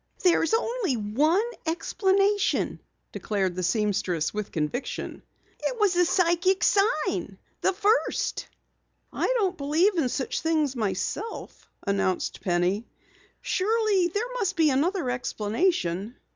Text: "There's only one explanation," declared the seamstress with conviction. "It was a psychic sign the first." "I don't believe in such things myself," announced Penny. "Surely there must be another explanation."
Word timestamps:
"There's 0.23 0.55
only 0.55 0.97
one 0.97 1.45
explanation," 1.67 2.79
declared 3.11 3.53
the 3.53 3.61
seamstress 3.61 4.33
with 4.33 4.51
conviction. 4.51 5.21
"It 5.59 5.79
was 5.79 5.95
a 5.95 6.05
psychic 6.07 6.63
sign 6.63 7.37
the 7.61 7.71
first." 7.71 8.47
"I 9.13 9.27
don't 9.37 9.59
believe 9.59 9.99
in 9.99 10.09
such 10.09 10.41
things 10.41 10.75
myself," 10.75 11.69
announced 11.85 12.41
Penny. 12.41 12.87
"Surely 13.43 14.07
there 14.07 14.33
must 14.39 14.55
be 14.55 14.71
another 14.71 15.07
explanation." 15.11 16.15